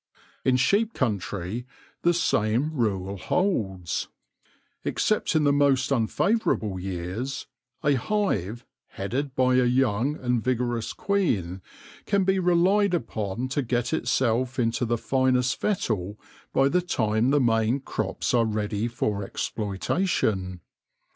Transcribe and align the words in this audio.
In 0.43 0.57
sheep 0.57 0.95
country 0.95 1.67
the 2.01 2.11
same 2.15 2.73
rule 2.73 3.17
holds. 3.17 4.07
Except 4.83 5.35
in 5.35 5.43
the 5.43 5.53
most 5.53 5.91
unfavourable 5.91 6.79
years, 6.79 7.45
a 7.83 7.93
hive, 7.93 8.65
headed 8.87 9.35
by 9.35 9.57
a 9.57 9.65
young 9.65 10.15
and 10.15 10.43
vigorous 10.43 10.93
queen, 10.93 11.61
can 12.07 12.23
be 12.23 12.39
relied 12.39 12.95
upon 12.95 13.47
to 13.49 13.61
get 13.61 13.93
itself 13.93 14.57
into 14.57 14.85
the 14.85 14.97
finest 14.97 15.61
fettle 15.61 16.19
by 16.51 16.67
the 16.67 16.81
time 16.81 17.29
the 17.29 17.39
main 17.39 17.79
crops 17.79 18.33
are 18.33 18.45
ready 18.45 18.87
for 18.87 19.23
exploitation. 19.23 20.61